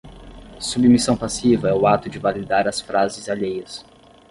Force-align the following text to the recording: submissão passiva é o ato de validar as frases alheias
submissão 0.59 1.15
passiva 1.15 1.69
é 1.69 1.73
o 1.75 1.85
ato 1.85 2.09
de 2.09 2.17
validar 2.17 2.67
as 2.67 2.81
frases 2.81 3.29
alheias 3.29 3.85